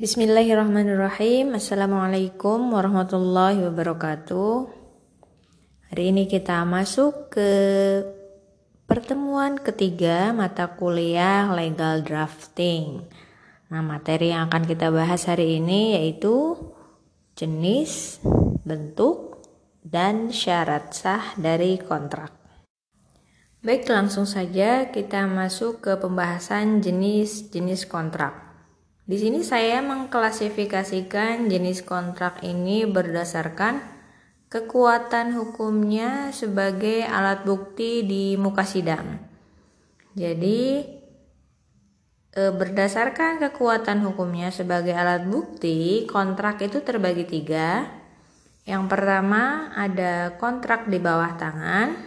[0.00, 1.60] Bismillahirrahmanirrahim.
[1.60, 4.72] Assalamualaikum warahmatullahi wabarakatuh.
[5.92, 7.52] Hari ini kita masuk ke
[8.88, 13.04] pertemuan ketiga mata kuliah legal drafting.
[13.68, 16.56] Nah, materi yang akan kita bahas hari ini yaitu
[17.36, 18.24] jenis,
[18.64, 19.44] bentuk,
[19.84, 22.32] dan syarat sah dari kontrak.
[23.60, 28.49] Baik, langsung saja kita masuk ke pembahasan jenis-jenis kontrak.
[29.10, 33.82] Di sini saya mengklasifikasikan jenis kontrak ini berdasarkan
[34.46, 39.18] kekuatan hukumnya sebagai alat bukti di muka sidang.
[40.14, 40.86] Jadi
[42.38, 47.90] e, berdasarkan kekuatan hukumnya sebagai alat bukti, kontrak itu terbagi tiga.
[48.62, 51.98] Yang pertama ada kontrak di bawah tangan,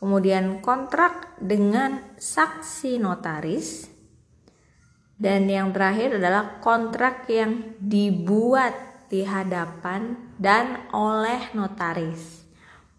[0.00, 3.91] kemudian kontrak dengan saksi notaris,
[5.22, 8.74] dan yang terakhir adalah kontrak yang dibuat
[9.06, 12.42] di hadapan dan oleh notaris.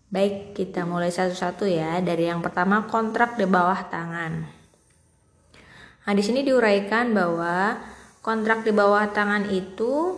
[0.07, 1.99] Baik, kita mulai satu-satu ya.
[1.99, 4.33] Dari yang pertama kontrak di bawah tangan.
[6.07, 7.75] Nah, di sini diuraikan bahwa
[8.23, 10.15] kontrak di bawah tangan itu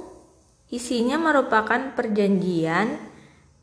[0.70, 3.02] isinya merupakan perjanjian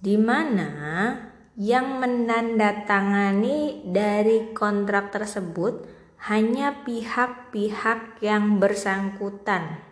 [0.03, 1.15] di mana
[1.55, 9.83] yang menandatangani dari kontrak tersebut hanya pihak-pihak yang bersangkutan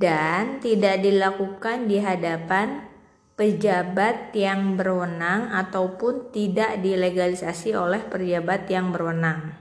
[0.00, 2.88] dan tidak dilakukan di hadapan
[3.36, 9.52] pejabat yang berwenang ataupun tidak dilegalisasi oleh pejabat yang berwenang.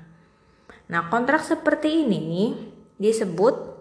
[0.87, 2.55] Nah, kontrak seperti ini
[2.95, 3.77] disebut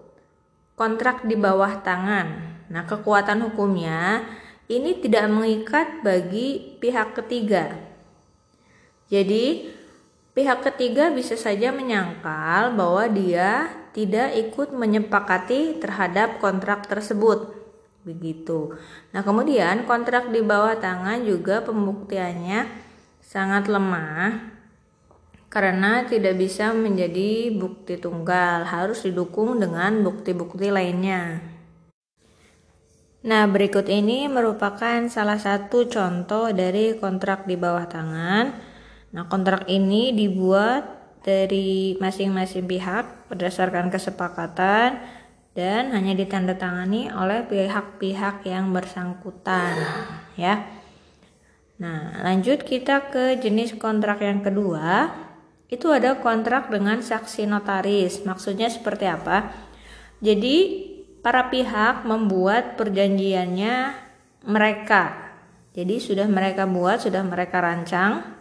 [0.74, 2.58] kontrak di bawah tangan.
[2.66, 4.26] Nah, kekuatan hukumnya
[4.66, 7.78] ini tidak mengikat bagi pihak ketiga.
[9.06, 9.75] Jadi,
[10.36, 17.56] Pihak ketiga bisa saja menyangkal bahwa dia tidak ikut menyepakati terhadap kontrak tersebut.
[18.04, 18.76] Begitu.
[19.16, 22.68] Nah, kemudian kontrak di bawah tangan juga pembuktiannya
[23.24, 24.52] sangat lemah
[25.48, 31.40] karena tidak bisa menjadi bukti tunggal, harus didukung dengan bukti-bukti lainnya.
[33.24, 38.75] Nah, berikut ini merupakan salah satu contoh dari kontrak di bawah tangan
[39.16, 40.84] Nah, kontrak ini dibuat
[41.24, 45.00] dari masing-masing pihak berdasarkan kesepakatan
[45.56, 49.72] dan hanya ditandatangani oleh pihak-pihak yang bersangkutan,
[50.36, 50.68] ya.
[51.80, 55.08] Nah, lanjut kita ke jenis kontrak yang kedua.
[55.72, 58.20] Itu ada kontrak dengan saksi notaris.
[58.28, 59.48] Maksudnya seperti apa?
[60.20, 60.56] Jadi,
[61.24, 63.96] para pihak membuat perjanjiannya
[64.44, 65.32] mereka.
[65.72, 68.36] Jadi, sudah mereka buat, sudah mereka rancang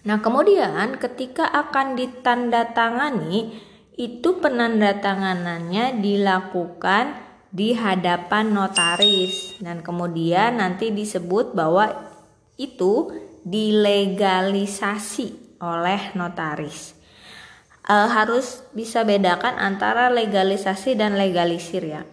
[0.00, 3.52] Nah, kemudian ketika akan ditandatangani,
[4.00, 7.20] itu penandatanganannya dilakukan
[7.52, 11.92] di hadapan notaris dan kemudian nanti disebut bahwa
[12.56, 13.12] itu
[13.44, 16.96] dilegalisasi oleh notaris.
[17.84, 22.08] E, harus bisa bedakan antara legalisasi dan legalisir ya.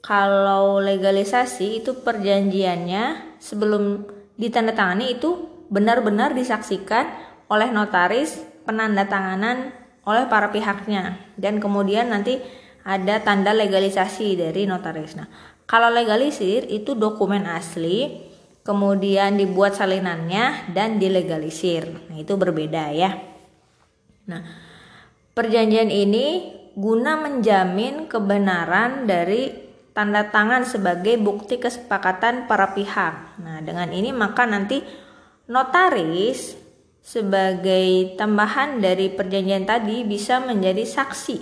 [0.00, 4.06] Kalau legalisasi itu perjanjiannya sebelum
[4.38, 9.70] ditandatangani itu benar-benar disaksikan oleh notaris penandatanganan
[10.06, 12.38] oleh para pihaknya dan kemudian nanti
[12.86, 15.18] ada tanda legalisasi dari notaris.
[15.18, 15.26] Nah,
[15.66, 18.22] kalau legalisir itu dokumen asli,
[18.62, 22.06] kemudian dibuat salinannya dan dilegalisir.
[22.06, 23.18] Nah, itu berbeda ya.
[24.30, 24.42] Nah,
[25.34, 29.50] perjanjian ini guna menjamin kebenaran dari
[29.90, 33.42] tanda tangan sebagai bukti kesepakatan para pihak.
[33.42, 34.86] Nah, dengan ini maka nanti
[35.50, 36.65] notaris
[37.06, 41.38] sebagai tambahan dari perjanjian tadi bisa menjadi saksi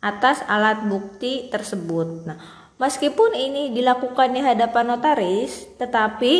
[0.00, 2.24] atas alat bukti tersebut.
[2.24, 2.40] Nah,
[2.80, 6.32] meskipun ini dilakukan di hadapan notaris, tetapi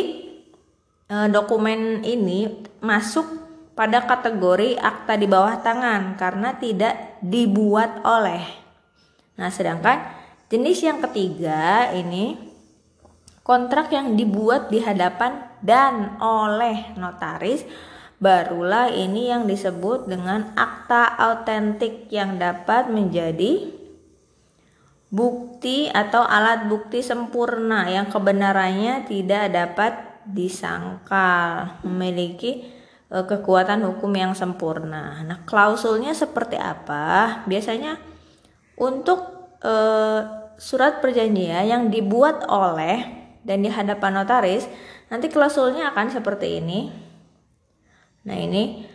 [1.05, 3.29] e, dokumen ini masuk
[3.77, 8.41] pada kategori akta di bawah tangan karena tidak dibuat oleh.
[9.37, 10.09] Nah, sedangkan
[10.49, 12.33] jenis yang ketiga ini
[13.45, 17.61] kontrak yang dibuat di hadapan dan oleh notaris
[18.19, 23.71] barulah ini yang disebut dengan akta autentik yang dapat menjadi
[25.09, 29.93] bukti atau alat bukti sempurna yang kebenarannya tidak dapat
[30.27, 32.69] disangkal, memiliki
[33.09, 35.25] e, kekuatan hukum yang sempurna.
[35.25, 37.41] Nah, klausulnya seperti apa?
[37.49, 37.97] Biasanya
[38.77, 39.73] untuk e,
[40.61, 43.01] surat perjanjian yang dibuat oleh
[43.41, 44.69] dan di hadapan notaris,
[45.09, 47.08] nanti klausulnya akan seperti ini
[48.27, 48.87] Nah, ini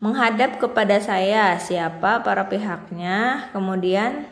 [0.00, 4.28] menghadap kepada saya siapa para pihaknya, kemudian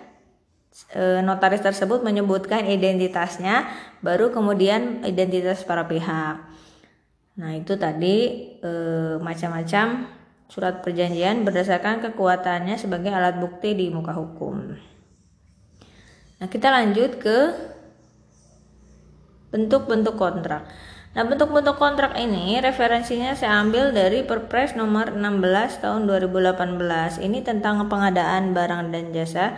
[0.92, 3.64] e, notaris tersebut menyebutkan identitasnya,
[4.04, 6.44] baru kemudian identitas para pihak.
[7.34, 8.16] Nah, itu tadi
[8.60, 8.72] e,
[9.18, 10.12] macam-macam
[10.52, 14.76] surat perjanjian berdasarkan kekuatannya sebagai alat bukti di muka hukum.
[16.38, 17.38] Nah, kita lanjut ke
[19.48, 20.66] bentuk-bentuk kontrak.
[21.14, 27.22] Nah, bentuk-bentuk kontrak ini referensinya saya ambil dari Perpres nomor 16 tahun 2018.
[27.22, 29.54] Ini tentang pengadaan barang dan jasa.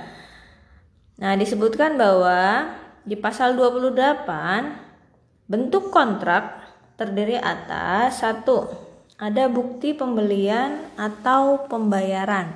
[1.16, 2.68] Nah, disebutkan bahwa
[3.08, 6.60] di pasal 28 bentuk kontrak
[7.00, 8.68] terdiri atas satu
[9.16, 12.52] ada bukti pembelian atau pembayaran.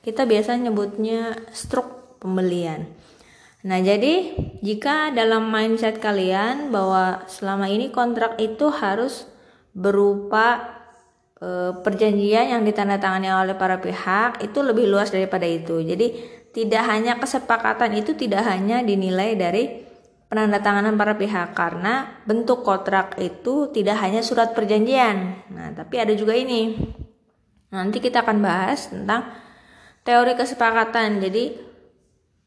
[0.00, 2.88] Kita biasa nyebutnya struk pembelian.
[3.68, 4.32] Nah, jadi
[4.64, 9.28] jika dalam mindset kalian bahwa selama ini kontrak itu harus
[9.76, 10.80] berupa
[11.36, 15.84] e, perjanjian yang ditandatangani oleh para pihak itu lebih luas daripada itu.
[15.84, 16.16] Jadi
[16.56, 19.84] tidak hanya kesepakatan itu tidak hanya dinilai dari
[20.32, 25.44] penandatanganan para pihak karena bentuk kontrak itu tidak hanya surat perjanjian.
[25.52, 26.72] Nah, tapi ada juga ini.
[27.68, 29.28] Nanti kita akan bahas tentang
[30.08, 31.20] teori kesepakatan.
[31.20, 31.44] Jadi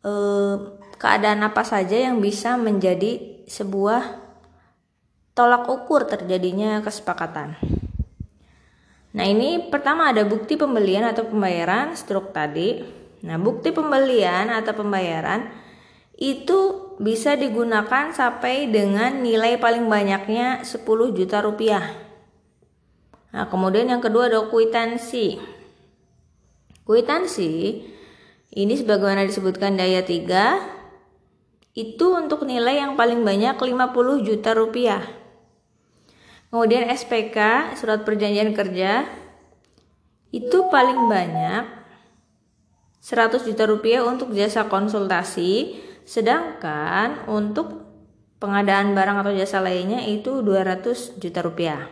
[0.02, 4.22] eh, keadaan apa saja yang bisa menjadi sebuah
[5.34, 7.58] tolak ukur terjadinya kesepakatan.
[9.12, 12.86] Nah, ini pertama ada bukti pembelian atau pembayaran struk tadi.
[13.26, 15.50] Nah, bukti pembelian atau pembayaran
[16.22, 21.98] itu bisa digunakan sampai dengan nilai paling banyaknya 10 juta rupiah.
[23.34, 25.42] Nah, kemudian yang kedua ada kuitansi.
[26.86, 27.52] Kuitansi
[28.54, 30.81] ini sebagaimana disebutkan di ayat 3
[31.72, 35.04] itu untuk nilai yang paling banyak 50 juta rupiah.
[36.52, 39.08] Kemudian SPK, surat perjanjian kerja,
[40.36, 41.64] itu paling banyak
[43.00, 47.88] 100 juta rupiah untuk jasa konsultasi, sedangkan untuk
[48.44, 51.88] pengadaan barang atau jasa lainnya itu 200 juta rupiah.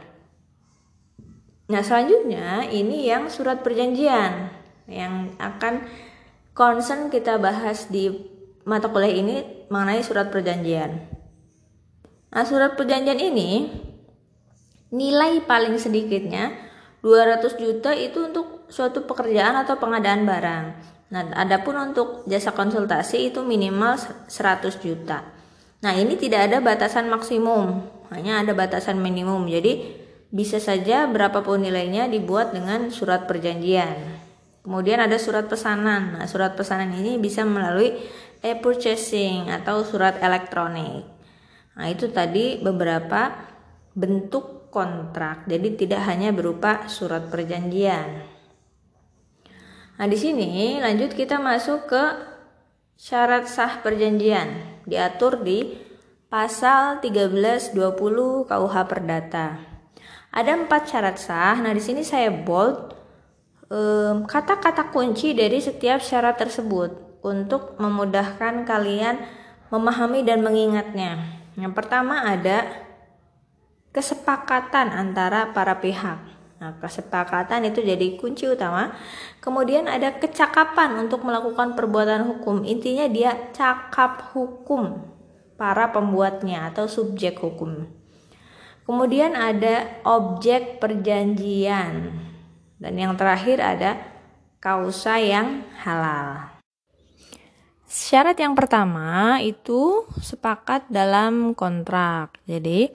[1.70, 4.50] Nah selanjutnya ini yang surat perjanjian
[4.90, 5.86] yang akan
[6.58, 8.10] concern kita bahas di
[8.70, 11.10] mata kuliah ini mengenai surat perjanjian.
[12.30, 13.74] Nah, surat perjanjian ini
[14.94, 16.54] nilai paling sedikitnya
[17.02, 20.66] 200 juta itu untuk suatu pekerjaan atau pengadaan barang.
[21.10, 23.98] Nah, adapun untuk jasa konsultasi itu minimal
[24.30, 25.26] 100 juta.
[25.82, 27.82] Nah, ini tidak ada batasan maksimum,
[28.14, 29.50] hanya ada batasan minimum.
[29.50, 29.98] Jadi,
[30.30, 34.22] bisa saja berapapun nilainya dibuat dengan surat perjanjian.
[34.62, 36.20] Kemudian ada surat pesanan.
[36.22, 37.98] Nah, surat pesanan ini bisa melalui
[38.40, 41.04] e-purchasing atau surat elektronik.
[41.76, 43.36] Nah, itu tadi beberapa
[43.96, 45.48] bentuk kontrak.
[45.48, 48.24] Jadi tidak hanya berupa surat perjanjian.
[50.00, 52.04] Nah, di sini lanjut kita masuk ke
[52.96, 54.80] syarat sah perjanjian.
[54.88, 55.76] Diatur di
[56.32, 59.48] pasal 1320 KUH Perdata.
[60.30, 61.58] Ada empat syarat sah.
[61.60, 62.96] Nah, di sini saya bold
[64.26, 69.20] kata-kata um, kunci dari setiap syarat tersebut untuk memudahkan kalian
[69.70, 71.40] memahami dan mengingatnya.
[71.60, 72.66] Yang pertama ada
[73.92, 76.40] kesepakatan antara para pihak.
[76.60, 78.92] Nah, kesepakatan itu jadi kunci utama.
[79.40, 82.68] Kemudian ada kecakapan untuk melakukan perbuatan hukum.
[82.68, 85.08] Intinya dia cakap hukum
[85.56, 87.88] para pembuatnya atau subjek hukum.
[88.84, 92.12] Kemudian ada objek perjanjian.
[92.80, 94.00] Dan yang terakhir ada
[94.60, 96.59] kausa yang halal.
[97.90, 102.38] Syarat yang pertama itu sepakat dalam kontrak.
[102.46, 102.94] Jadi,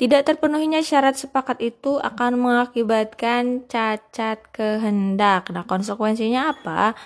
[0.00, 5.52] tidak terpenuhinya syarat sepakat itu akan mengakibatkan cacat kehendak.
[5.52, 6.96] Nah, konsekuensinya apa?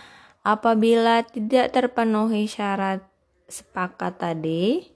[0.46, 3.02] Apabila tidak terpenuhi syarat
[3.50, 4.86] sepakat tadi,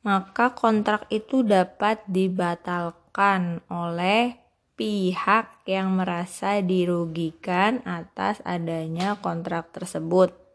[0.00, 4.32] maka kontrak itu dapat dibatalkan oleh
[4.80, 10.45] pihak yang merasa dirugikan atas adanya kontrak tersebut.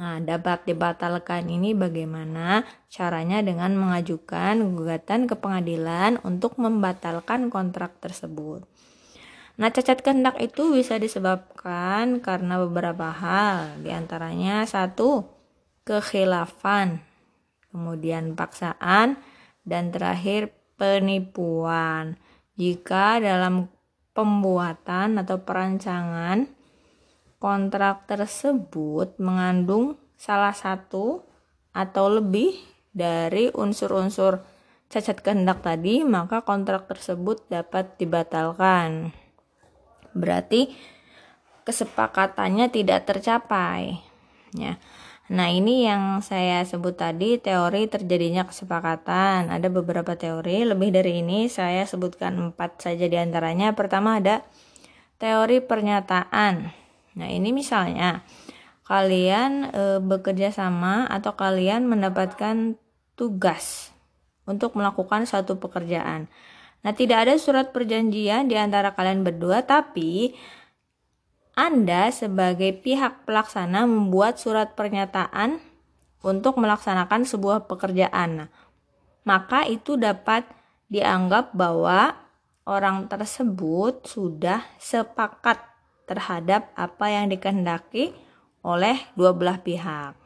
[0.00, 8.64] Nah, dapat dibatalkan ini bagaimana caranya dengan mengajukan gugatan ke pengadilan untuk membatalkan kontrak tersebut.
[9.60, 15.28] Nah, cacat kehendak itu bisa disebabkan karena beberapa hal, di antaranya satu,
[15.84, 17.04] kekhilafan,
[17.68, 19.20] kemudian paksaan,
[19.68, 22.16] dan terakhir penipuan.
[22.56, 23.68] Jika dalam
[24.16, 26.48] pembuatan atau perancangan
[27.40, 31.24] kontrak tersebut mengandung salah satu
[31.72, 32.52] atau lebih
[32.92, 34.44] dari unsur-unsur
[34.92, 39.16] cacat kehendak tadi, maka kontrak tersebut dapat dibatalkan.
[40.12, 40.74] Berarti
[41.64, 44.02] kesepakatannya tidak tercapai.
[44.52, 44.76] ya.
[45.30, 49.46] Nah, ini yang saya sebut tadi teori terjadinya kesepakatan.
[49.46, 53.70] Ada beberapa teori, lebih dari ini saya sebutkan empat saja di antaranya.
[53.78, 54.42] Pertama ada
[55.22, 56.79] teori pernyataan.
[57.20, 58.24] Nah, ini misalnya
[58.88, 62.74] kalian e, bekerja sama atau kalian mendapatkan
[63.14, 63.92] tugas
[64.48, 66.26] untuk melakukan satu pekerjaan.
[66.80, 70.32] Nah, tidak ada surat perjanjian di antara kalian berdua, tapi
[71.52, 75.60] anda sebagai pihak pelaksana membuat surat pernyataan
[76.24, 78.44] untuk melaksanakan sebuah pekerjaan.
[78.44, 78.48] Nah,
[79.28, 80.48] maka itu dapat
[80.88, 82.16] dianggap bahwa
[82.66, 85.69] orang tersebut sudah sepakat
[86.10, 88.10] terhadap apa yang dikehendaki
[88.66, 90.18] oleh dua belah pihak.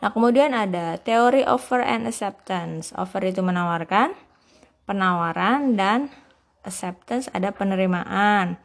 [0.00, 2.96] Nah, kemudian ada teori offer and acceptance.
[2.96, 4.16] Offer itu menawarkan,
[4.88, 6.08] penawaran dan
[6.64, 8.56] acceptance ada penerimaan.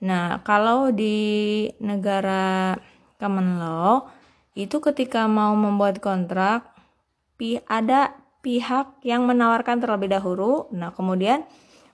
[0.00, 2.76] Nah, kalau di negara
[3.20, 4.08] common law
[4.56, 6.68] itu ketika mau membuat kontrak
[7.68, 8.12] ada
[8.44, 10.68] pihak yang menawarkan terlebih dahulu.
[10.72, 11.44] Nah, kemudian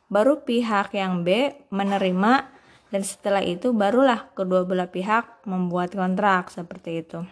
[0.07, 2.56] baru pihak yang B menerima
[2.91, 7.27] dan setelah itu barulah kedua belah pihak membuat kontrak seperti itu.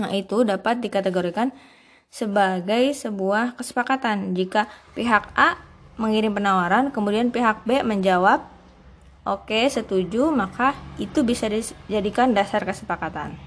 [0.00, 1.52] Nah, itu dapat dikategorikan
[2.12, 5.56] sebagai sebuah kesepakatan jika pihak A
[5.96, 8.52] mengirim penawaran kemudian pihak B menjawab
[9.22, 13.38] Oke, setuju, maka itu bisa dijadikan dasar kesepakatan.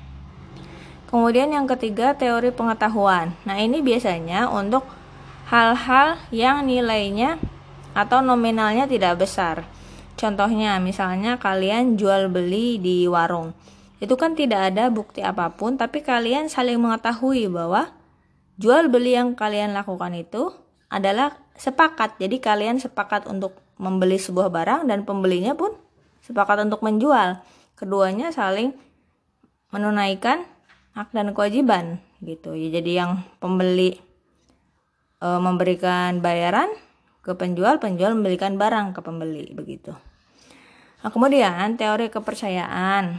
[1.11, 3.35] Kemudian yang ketiga, teori pengetahuan.
[3.43, 4.87] Nah, ini biasanya untuk
[5.51, 7.35] hal-hal yang nilainya
[7.91, 9.67] atau nominalnya tidak besar.
[10.15, 13.51] Contohnya, misalnya kalian jual beli di warung.
[13.99, 17.91] Itu kan tidak ada bukti apa pun, tapi kalian saling mengetahui bahwa
[18.55, 20.55] jual beli yang kalian lakukan itu
[20.87, 22.19] adalah sepakat.
[22.19, 25.75] Jadi kalian sepakat untuk membeli sebuah barang dan pembelinya pun
[26.23, 27.43] sepakat untuk menjual.
[27.75, 28.71] Keduanya saling
[29.75, 30.47] menunaikan
[30.95, 32.55] hak dan kewajiban gitu.
[32.55, 33.11] Ya, jadi yang
[33.43, 33.99] pembeli
[35.19, 36.71] e, memberikan bayaran
[37.25, 39.97] ke penjual, penjual memberikan barang ke pembeli begitu.
[41.01, 43.17] Nah, kemudian teori kepercayaan.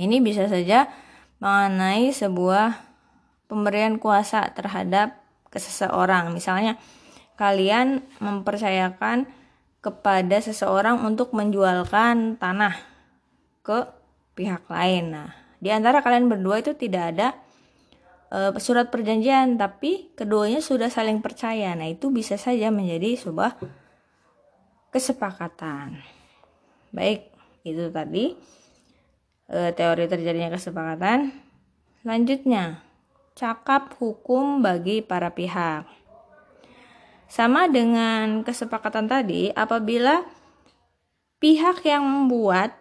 [0.00, 0.88] Ini bisa saja
[1.36, 2.80] mengenai sebuah
[3.44, 5.20] pemberian kuasa terhadap
[5.52, 6.32] ke seseorang.
[6.32, 6.80] Misalnya
[7.36, 9.28] kalian mempercayakan
[9.84, 12.80] kepada seseorang untuk menjualkan tanah
[13.60, 13.84] ke
[14.32, 15.12] pihak lain.
[15.12, 15.28] Nah,
[15.60, 17.36] di antara kalian berdua itu tidak ada
[18.32, 21.76] e, surat perjanjian, tapi keduanya sudah saling percaya.
[21.76, 23.60] Nah, itu bisa saja menjadi sebuah
[24.88, 26.00] kesepakatan.
[26.92, 27.28] Baik,
[27.68, 28.32] itu tadi
[29.52, 31.28] e, teori terjadinya kesepakatan.
[32.00, 32.80] Selanjutnya,
[33.36, 35.86] cakap hukum bagi para pihak.
[37.32, 40.20] Sama dengan kesepakatan tadi, apabila
[41.40, 42.76] pihak yang membuat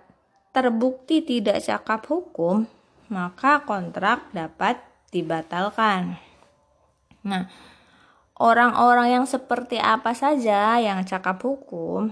[0.52, 2.68] terbukti tidak cakap hukum,
[3.08, 6.18] maka kontrak dapat dibatalkan.
[7.22, 7.52] Nah,
[8.42, 12.10] orang-orang yang seperti apa saja yang cakap hukum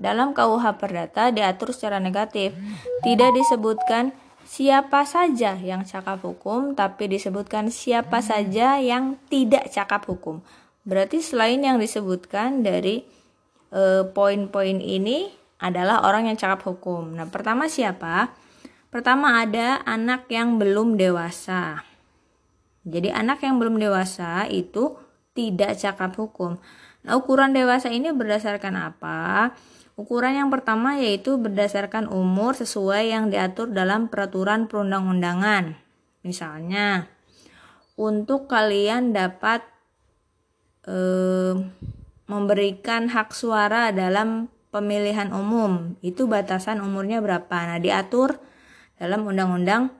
[0.00, 2.56] dalam KUH Perdata diatur secara negatif.
[3.04, 4.10] Tidak disebutkan
[4.48, 10.40] siapa saja yang cakap hukum, tapi disebutkan siapa saja yang tidak cakap hukum.
[10.88, 13.04] Berarti selain yang disebutkan dari
[13.68, 15.28] e, poin-poin ini
[15.60, 17.12] adalah orang yang cakap hukum.
[17.12, 18.32] Nah, pertama siapa?
[18.88, 21.84] Pertama ada anak yang belum dewasa.
[22.88, 24.96] Jadi anak yang belum dewasa itu
[25.36, 26.58] tidak cakap hukum.
[27.06, 29.52] Nah, ukuran dewasa ini berdasarkan apa?
[29.98, 35.74] Ukuran yang pertama yaitu berdasarkan umur sesuai yang diatur dalam peraturan perundang-undangan.
[36.22, 37.10] Misalnya,
[37.98, 39.62] untuk kalian dapat
[40.86, 41.54] eh,
[42.30, 47.56] memberikan hak suara dalam pemilihan umum, itu batasan umurnya berapa?
[47.66, 48.38] Nah, diatur
[48.98, 49.90] dalam undang-undang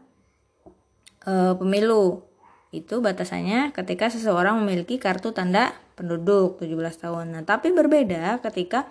[1.26, 2.27] eh, pemilu.
[2.68, 7.26] Itu batasannya ketika seseorang memiliki kartu tanda penduduk 17 tahun.
[7.32, 8.84] Nah, tapi berbeda ketika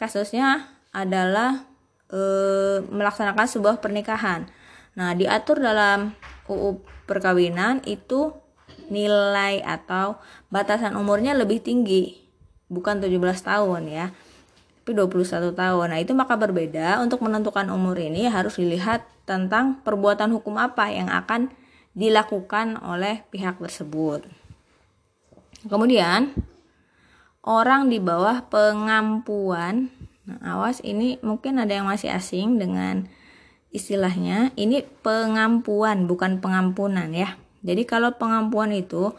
[0.00, 1.68] kasusnya adalah
[2.08, 2.20] e,
[2.88, 4.48] melaksanakan sebuah pernikahan.
[4.96, 6.16] Nah, diatur dalam
[6.48, 8.32] UU perkawinan itu
[8.88, 10.16] nilai atau
[10.48, 12.16] batasan umurnya lebih tinggi,
[12.72, 14.06] bukan 17 tahun ya.
[14.82, 15.86] Tapi 21 tahun.
[15.92, 21.12] Nah, itu maka berbeda untuk menentukan umur ini harus dilihat tentang perbuatan hukum apa yang
[21.12, 21.52] akan
[21.98, 24.22] dilakukan oleh pihak tersebut.
[25.66, 26.30] Kemudian,
[27.42, 29.90] orang di bawah pengampuan.
[30.22, 33.10] Nah, awas ini mungkin ada yang masih asing dengan
[33.74, 34.54] istilahnya.
[34.54, 37.34] Ini pengampuan bukan pengampunan ya.
[37.66, 39.10] Jadi kalau pengampuan itu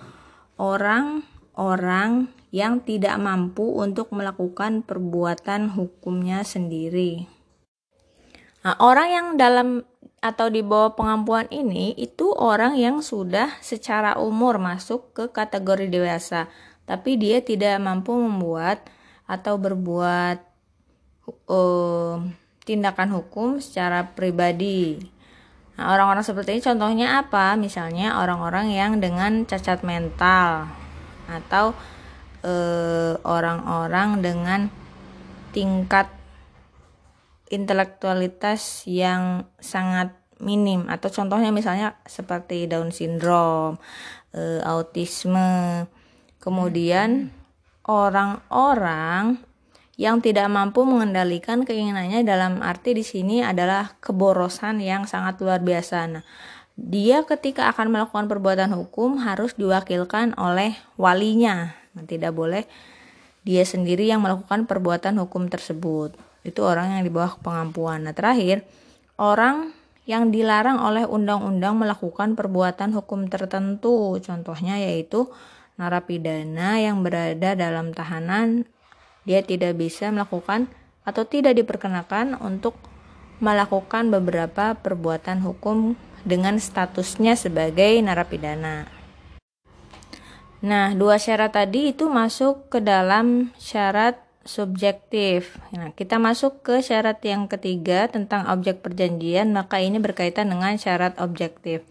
[0.55, 7.27] orang-orang yang tidak mampu untuk melakukan perbuatan hukumnya sendiri.
[8.63, 9.83] Nah, orang yang dalam
[10.19, 16.51] atau di bawah pengampuan ini itu orang yang sudah secara umur masuk ke kategori dewasa,
[16.83, 18.83] tapi dia tidak mampu membuat
[19.23, 20.43] atau berbuat
[21.47, 22.19] uh,
[22.67, 24.99] tindakan hukum secara pribadi.
[25.79, 27.55] Nah, orang-orang seperti ini contohnya apa?
[27.55, 30.67] Misalnya orang-orang yang dengan cacat mental
[31.31, 31.71] atau
[32.43, 34.67] eh, orang-orang dengan
[35.55, 36.18] tingkat
[37.49, 43.77] intelektualitas yang sangat minim atau contohnya misalnya seperti Down syndrome,
[44.31, 45.85] eh, autisme.
[46.39, 47.35] Kemudian
[47.83, 49.43] orang-orang
[49.99, 56.07] yang tidak mampu mengendalikan keinginannya dalam arti di sini adalah keborosan yang sangat luar biasa.
[56.07, 56.23] Nah,
[56.79, 61.75] dia ketika akan melakukan perbuatan hukum harus diwakilkan oleh walinya.
[61.91, 62.63] Nah, tidak boleh
[63.43, 66.28] dia sendiri yang melakukan perbuatan hukum tersebut.
[66.43, 68.07] Itu orang yang di bawah pengampuan.
[68.07, 68.63] Nah, terakhir,
[69.19, 69.75] orang
[70.09, 74.17] yang dilarang oleh undang-undang melakukan perbuatan hukum tertentu.
[74.17, 75.29] Contohnya yaitu
[75.79, 78.67] narapidana yang berada dalam tahanan
[79.23, 80.65] dia tidak bisa melakukan
[81.05, 82.75] atau tidak diperkenakan untuk
[83.39, 85.95] melakukan beberapa perbuatan hukum
[86.27, 88.89] dengan statusnya sebagai narapidana.
[90.59, 94.19] Nah, dua syarat tadi itu masuk ke dalam syarat
[94.49, 95.61] subjektif.
[95.77, 101.13] Nah, kita masuk ke syarat yang ketiga tentang objek perjanjian, maka ini berkaitan dengan syarat
[101.21, 101.85] objektif.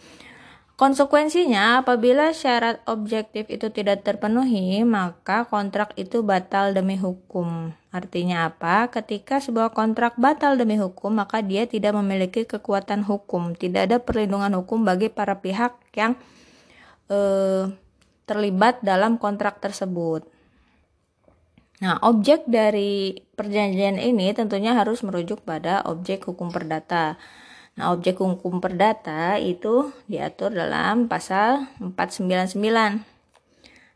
[0.79, 7.75] Konsekuensinya, apabila syarat objektif itu tidak terpenuhi, maka kontrak itu batal demi hukum.
[7.91, 8.87] Artinya apa?
[8.87, 13.59] Ketika sebuah kontrak batal demi hukum, maka dia tidak memiliki kekuatan hukum.
[13.59, 16.15] Tidak ada perlindungan hukum bagi para pihak yang
[17.11, 17.75] eh,
[18.31, 20.38] terlibat dalam kontrak tersebut.
[21.78, 27.14] Nah, objek dari perjanjian ini tentunya harus merujuk pada objek hukum perdata.
[27.78, 33.06] Nah, objek hukum perdata itu diatur dalam pasal 499.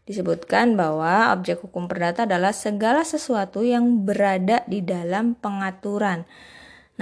[0.07, 6.23] Disebutkan bahwa objek hukum perdata adalah segala sesuatu yang berada di dalam pengaturan.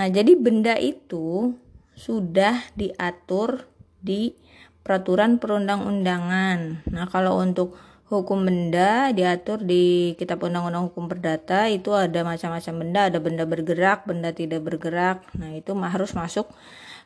[0.00, 1.52] Nah, jadi benda itu
[1.92, 3.68] sudah diatur
[4.00, 4.32] di
[4.80, 6.88] peraturan perundang-undangan.
[6.88, 7.76] Nah, kalau untuk
[8.10, 14.02] hukum benda diatur di Kitab Undang-Undang Hukum Perdata itu ada macam-macam benda, ada benda bergerak,
[14.02, 15.22] benda tidak bergerak.
[15.38, 16.50] Nah, itu harus masuk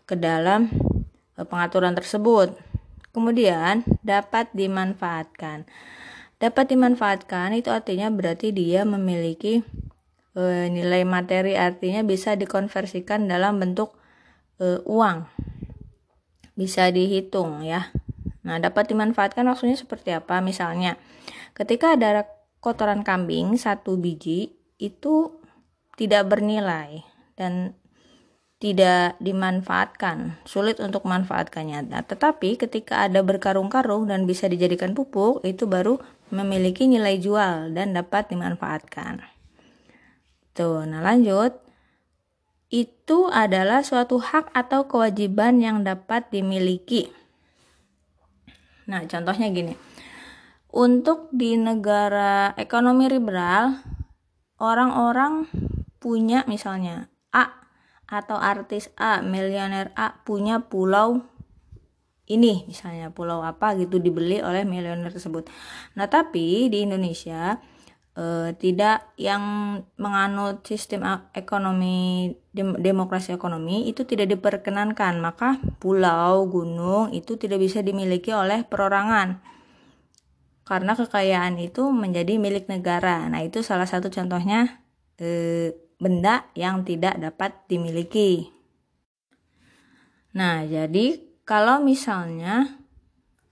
[0.09, 0.73] ke dalam
[1.37, 2.57] e, pengaturan tersebut.
[3.13, 5.69] Kemudian dapat dimanfaatkan.
[6.41, 9.61] Dapat dimanfaatkan itu artinya berarti dia memiliki
[10.33, 13.93] e, nilai materi artinya bisa dikonversikan dalam bentuk
[14.57, 15.29] e, uang.
[16.57, 17.93] Bisa dihitung ya.
[18.45, 20.45] Nah, dapat dimanfaatkan maksudnya seperti apa?
[20.45, 21.01] Misalnya,
[21.57, 22.29] ketika ada
[22.61, 25.41] kotoran kambing satu biji itu
[25.97, 27.05] tidak bernilai
[27.41, 27.73] dan
[28.61, 31.89] tidak dimanfaatkan, sulit untuk memanfaatkannya.
[31.89, 36.01] Nah, tetapi ketika ada berkarung-karung dan bisa dijadikan pupuk, itu baru
[36.33, 39.21] memiliki nilai jual dan dapat dimanfaatkan.
[40.57, 41.61] Tuh, nah lanjut.
[42.73, 47.13] Itu adalah suatu hak atau kewajiban yang dapat dimiliki
[48.91, 49.75] Nah, contohnya gini.
[50.75, 53.79] Untuk di negara ekonomi liberal,
[54.59, 55.47] orang-orang
[56.03, 57.65] punya misalnya A
[58.11, 61.25] atau artis A, miliuner A punya pulau
[62.25, 65.45] ini misalnya pulau apa gitu dibeli oleh miliuner tersebut.
[65.97, 67.61] Nah, tapi di Indonesia
[68.15, 69.43] eh, tidak yang
[69.99, 75.19] menganut sistem ekonomi dem demokrasi ekonomi itu tidak diperkenankan.
[75.19, 79.43] Maka pulau gunung itu tidak bisa dimiliki oleh perorangan.
[80.65, 83.29] Karena kekayaan itu menjadi milik negara.
[83.29, 84.81] Nah itu salah satu contohnya
[85.21, 88.49] eh, benda yang tidak dapat dimiliki.
[90.35, 92.81] Nah jadi kalau misalnya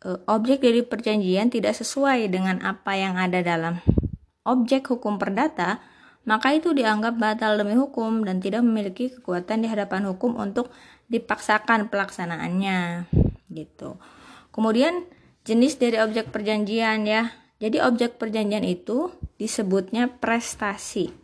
[0.03, 3.85] eh, objek dari perjanjian tidak sesuai dengan apa yang ada dalam
[4.43, 5.83] objek hukum perdata,
[6.23, 10.71] maka itu dianggap batal demi hukum dan tidak memiliki kekuatan di hadapan hukum untuk
[11.11, 13.11] dipaksakan pelaksanaannya
[13.51, 13.99] gitu.
[14.55, 15.03] Kemudian
[15.43, 17.35] jenis dari objek perjanjian ya.
[17.63, 21.15] Jadi objek perjanjian itu disebutnya prestasi.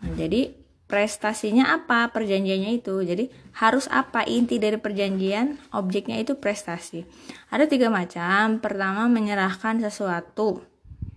[0.00, 0.52] Nah, jadi
[0.86, 3.26] prestasinya apa perjanjiannya itu jadi
[3.58, 7.02] harus apa inti dari perjanjian objeknya itu prestasi
[7.50, 10.62] ada tiga macam pertama menyerahkan sesuatu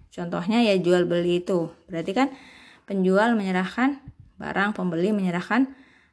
[0.09, 1.69] Contohnya ya jual beli itu.
[1.85, 2.27] Berarti kan
[2.89, 4.01] penjual menyerahkan
[4.41, 5.69] barang, pembeli menyerahkan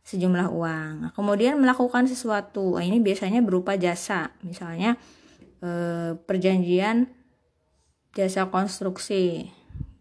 [0.06, 0.92] sejumlah uang.
[1.02, 2.78] Nah, kemudian melakukan sesuatu.
[2.78, 4.30] Nah, ini biasanya berupa jasa.
[4.46, 4.94] Misalnya
[5.64, 7.10] eh, perjanjian
[8.14, 9.50] jasa konstruksi.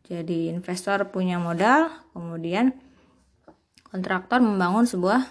[0.05, 2.77] Jadi investor punya modal, kemudian
[3.89, 5.25] kontraktor membangun sebuah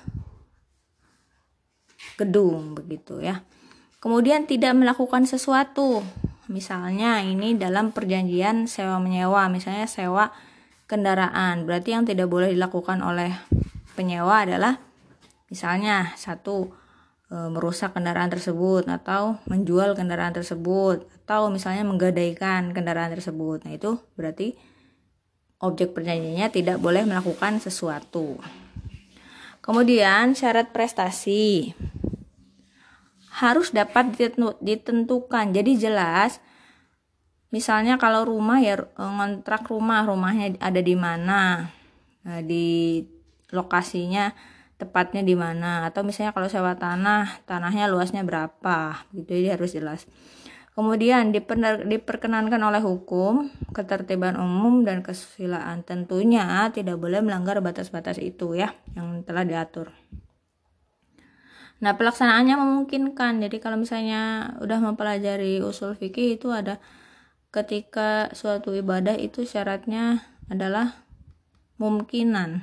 [2.19, 3.47] gedung begitu ya.
[4.03, 6.03] Kemudian tidak melakukan sesuatu.
[6.53, 10.35] Misalnya ini dalam perjanjian sewa menyewa, misalnya sewa
[10.85, 11.65] kendaraan.
[11.65, 13.33] Berarti yang tidak boleh dilakukan oleh
[13.97, 14.77] penyewa adalah
[15.49, 16.69] misalnya satu
[17.33, 23.65] e, merusak kendaraan tersebut atau menjual kendaraan tersebut atau misalnya menggadaikan kendaraan tersebut.
[23.65, 24.53] Nah, itu berarti
[25.65, 28.37] objek perjanjiannya tidak boleh melakukan sesuatu.
[29.65, 31.73] Kemudian syarat prestasi
[33.35, 34.15] harus dapat
[34.63, 35.51] ditentukan.
[35.51, 36.39] Jadi jelas
[37.51, 41.71] misalnya kalau rumah ya ngontrak rumah, rumahnya ada di mana?
[42.25, 43.03] Nah, di
[43.51, 44.35] lokasinya
[44.75, 50.07] tepatnya di mana atau misalnya kalau sewa tanah, tanahnya luasnya berapa gitu jadi harus jelas.
[50.75, 51.31] Kemudian
[51.87, 55.87] diperkenankan oleh hukum, ketertiban umum dan kesusilaan.
[55.87, 59.95] Tentunya tidak boleh melanggar batas-batas itu ya yang telah diatur.
[61.83, 63.43] Nah, pelaksanaannya memungkinkan.
[63.43, 66.79] Jadi kalau misalnya udah mempelajari usul fikih itu ada
[67.51, 70.95] ketika suatu ibadah itu syaratnya adalah
[71.79, 72.63] mungkinan.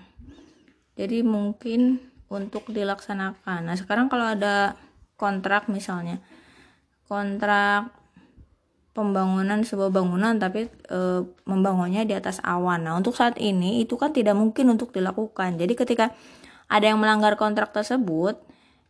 [0.96, 2.00] Jadi mungkin
[2.32, 3.68] untuk dilaksanakan.
[3.68, 4.80] Nah, sekarang kalau ada
[5.20, 6.18] kontrak misalnya
[7.06, 7.92] kontrak
[8.92, 11.00] pembangunan sebuah bangunan tapi e,
[11.48, 12.88] membangunnya di atas awan.
[12.88, 15.60] Nah, untuk saat ini itu kan tidak mungkin untuk dilakukan.
[15.60, 16.16] Jadi ketika
[16.72, 18.40] ada yang melanggar kontrak tersebut,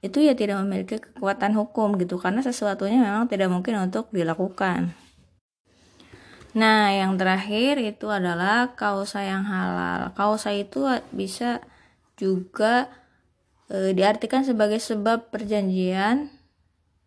[0.01, 4.97] itu ya tidak memiliki kekuatan hukum gitu karena sesuatunya memang tidak mungkin untuk dilakukan.
[6.51, 10.11] Nah, yang terakhir itu adalah kausa yang halal.
[10.17, 10.83] Kausa itu
[11.15, 11.63] bisa
[12.19, 12.91] juga
[13.71, 16.27] e, diartikan sebagai sebab perjanjian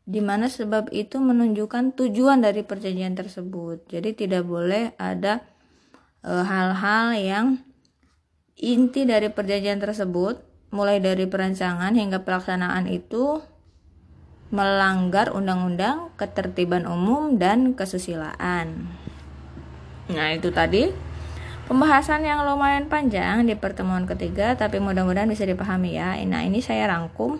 [0.04, 3.84] di mana sebab itu menunjukkan tujuan dari perjanjian tersebut.
[3.92, 5.44] Jadi tidak boleh ada
[6.24, 7.46] e, hal-hal e, yang
[8.56, 10.40] inti dari perjanjian tersebut,
[10.74, 13.38] mulai dari perancangan hingga pelaksanaan itu
[14.50, 18.90] melanggar undang-undang, ketertiban umum dan kesusilaan.
[20.10, 20.90] Nah, itu tadi
[21.70, 26.18] pembahasan yang lumayan panjang di pertemuan ketiga, tapi mudah-mudahan bisa dipahami ya.
[26.26, 27.38] Nah, ini saya rangkum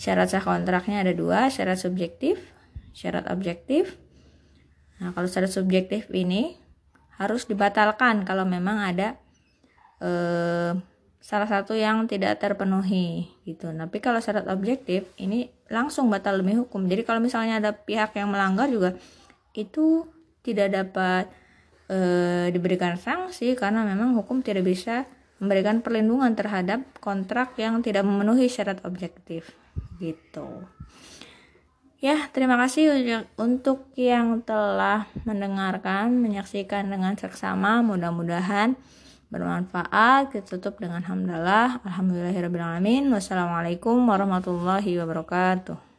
[0.00, 2.40] Syarat sah kontraknya ada dua, syarat subjektif,
[2.96, 4.00] syarat objektif.
[4.96, 6.56] Nah, kalau syarat subjektif ini
[7.20, 9.20] harus dibatalkan kalau memang ada
[10.00, 10.72] eh,
[11.20, 13.68] salah satu yang tidak terpenuhi gitu.
[13.70, 16.88] Tapi kalau syarat objektif ini langsung batal demi hukum.
[16.88, 18.96] Jadi kalau misalnya ada pihak yang melanggar juga
[19.52, 20.08] itu
[20.40, 21.24] tidak dapat
[21.90, 21.98] e,
[22.50, 25.04] diberikan sanksi karena memang hukum tidak bisa
[25.40, 29.56] memberikan perlindungan terhadap kontrak yang tidak memenuhi syarat objektif
[29.96, 30.68] gitu
[32.00, 32.92] ya terima kasih
[33.36, 38.76] untuk yang telah mendengarkan menyaksikan dengan seksama mudah-mudahan
[39.30, 41.80] bermanfaat kita tutup dengan hamdalah.
[41.86, 45.89] Alhamdulillahirobbilalamin wassalamualaikum warahmatullahi wabarakatuh